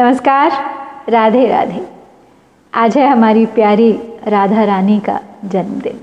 [0.00, 0.52] नमस्कार,
[1.08, 1.88] राधे राधे।
[2.74, 3.92] आज है हमारी प्यारी
[4.28, 6.00] राधा रानी का जन्मदिन।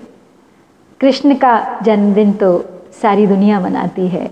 [0.99, 2.65] कृष्ण का जन्मदिन तो
[3.01, 4.31] सारी दुनिया मनाती है।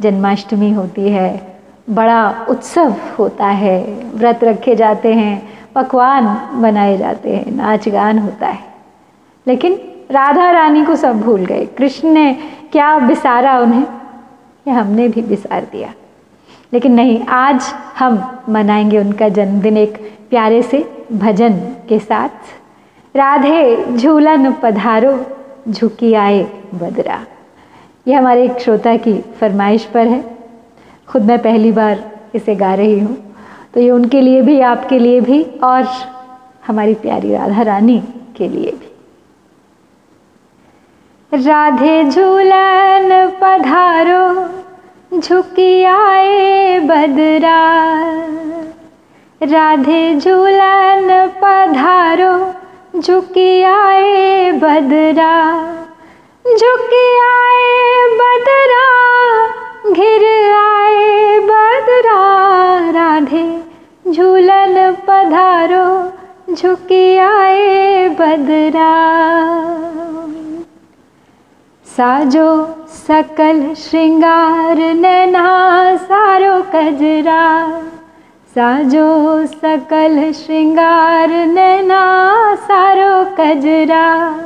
[0.00, 7.52] जन्माष्टमी होती है, बड़ा उत्सव होता है, व्रत रखे जाते हैं, पकवान बनाए जाते हैं
[7.52, 8.64] नाच गान होता है।
[9.46, 9.72] लेकिन
[10.10, 12.36] राधा रानी को सब भूल गए। कृष्ण ने
[12.72, 13.84] क्या बिसारा उन्हें?
[14.68, 15.92] ये हमने भी बिसार दिया?
[16.72, 21.52] लेकिन नहीं, आज हम मनाएँगे उनका जन्मदिन एक प्यारे से भजन
[21.88, 22.28] के साथ।
[23.16, 25.26] राधे झूलन पधारो,
[25.68, 26.42] झुकी आए
[26.74, 27.20] बदरा।
[28.08, 30.38] ये हमारे एक श्रोता की फरमाइश पर है।
[31.08, 33.34] खुद मैं पहली बार इसे गा रही हूँ।
[33.74, 35.88] तो ये उनके लिए भी, आपके लिए भी, और
[36.66, 38.02] हमारी प्यारी राधा रानी
[38.36, 38.92] के लिए भी।
[41.44, 44.48] राधे झूलन पधारो
[45.14, 47.80] झुकी आए बदरा।
[49.42, 52.54] राधे झूलन पधारो,
[53.00, 55.62] झुकी आए बदरा।
[56.46, 58.86] झुकी आए बदरा,
[59.92, 62.20] घिर आए बदरा।
[62.90, 63.64] राधे
[64.08, 66.12] झूलन पधारो,
[66.54, 69.16] झुकी आए बदरा।
[71.96, 75.44] साजो सकल श्रृंगार नैना,
[75.96, 77.68] सारो कजरा।
[78.54, 82.02] साजो सकल श्रृंगार नैना,
[82.54, 84.38] सारो कजरा।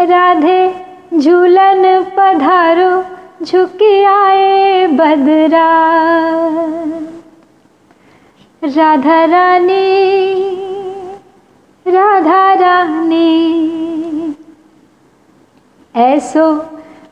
[0.00, 3.04] राधे झूलन पधारो,
[3.44, 5.70] झुकी आए बदरा।
[8.64, 10.04] राधा रानी
[11.88, 13.62] राधा रानी।
[15.96, 16.46] ऐसो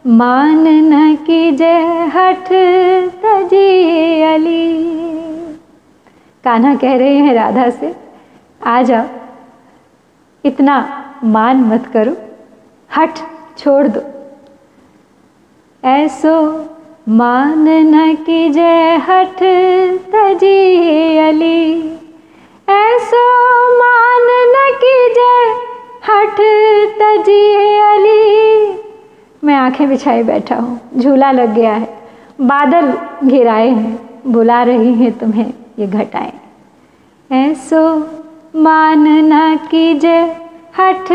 [0.07, 2.49] मान न कीजय हठ
[3.23, 4.73] तजी अली।
[6.45, 7.95] कान्हा कह रहे हैं राधा से,
[8.67, 9.07] आ जाओ,
[10.45, 10.77] इतना
[11.25, 12.17] मान मत करो
[12.91, 13.15] हट
[13.59, 14.03] छोड़ दो।
[15.89, 16.37] ऐसो
[17.09, 19.43] मान न कीजय हठ
[20.13, 21.79] तजी अली।
[22.69, 23.25] ऐसो
[23.79, 25.55] मान न कीजय
[26.09, 26.37] हठ
[27.01, 27.43] तजी
[27.81, 28.24] अली।
[29.45, 31.89] मैं आँखें बिछाए बैठा हूँ। झूला लग गया है।
[32.41, 32.93] बादल
[33.29, 36.33] घिराए हैं। बुला रही हैं तुम्हें ये घटाएँ।
[37.31, 37.97] ऐसो
[38.57, 40.19] मान ना कीजे,
[40.79, 41.13] हठ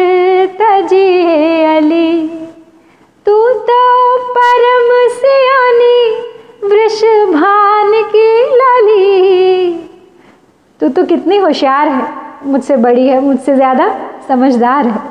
[0.62, 2.28] तजिए अली।
[3.26, 6.12] तू तो परम सियानी,
[6.64, 7.02] वृष
[7.34, 9.74] भान की लाली।
[10.82, 12.08] तू तो कितनी होशियार है।
[12.46, 13.90] मुझसे बड़ी है, मुझसे ज़्यादा
[14.28, 15.09] समझदार है।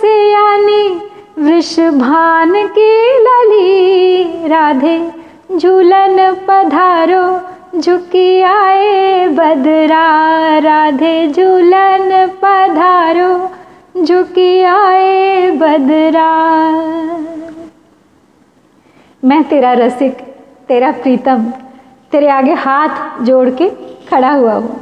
[0.00, 0.82] से यानी
[1.38, 4.98] वृषभान की लली। राधे,
[5.56, 6.16] झूलन
[6.48, 7.24] पधारो,
[7.80, 10.06] झुकी आए बदरा।
[10.58, 13.50] राधे, झूलन पधारो,
[14.04, 16.30] झुकी आए बदरा।
[19.24, 20.18] मैं तेरा रसिक,
[20.68, 21.44] तेरा प्रीतम,
[22.12, 23.68] तेरे आगे हाथ जोड़ के
[24.10, 24.76] खड़ा हुआ हूँ।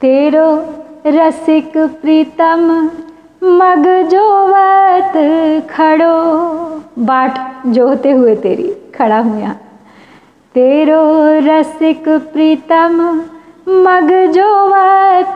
[0.00, 0.48] तेरो
[1.06, 2.90] रसिक प्रीतम
[3.42, 5.12] मग जोवत
[5.70, 6.36] खड़ो.
[6.98, 9.54] बाट जोहते हुए तेरी, खड़ा हूँ यहाँ.
[10.54, 13.22] तेरो रसिक प्रीतम,
[13.68, 15.34] मग जोवत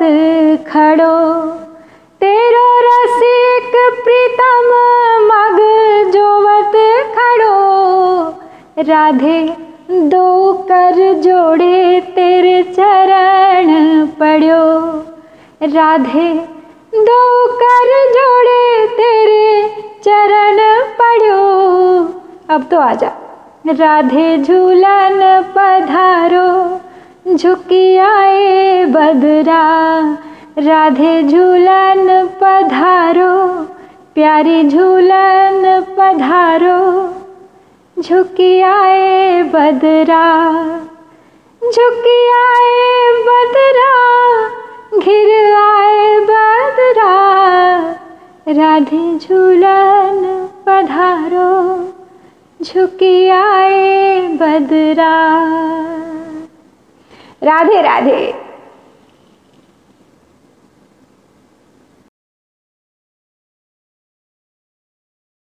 [0.68, 1.46] खड़ो.
[2.20, 3.72] तेरो रसिक
[4.04, 4.66] प्रीतम,
[5.26, 5.58] मग
[6.10, 6.72] जोवत
[7.16, 7.60] खड़ो.
[8.82, 9.56] राधे,
[9.90, 14.90] दो कर जोड़े, तेरे चरण पड़ो.
[15.62, 16.59] राधे
[17.62, 19.69] कर जोड़े तेरे
[20.04, 21.41] चरण पड़ो।
[22.54, 23.12] अब तो आ जा
[23.66, 26.81] राधे झूलन पधारो।
[27.37, 29.82] झुकी आए बदरा।
[30.59, 33.65] राधे झूलन पधारो।
[34.15, 37.15] प्यारी झूलन पधारो।
[38.03, 40.51] झुकी आए बदरा।
[41.63, 44.19] झुकी आए बदरा।
[48.52, 51.84] राधे झूलन पधारो
[52.64, 55.14] झुकी आए बदरा।
[57.42, 58.49] राधे राधे।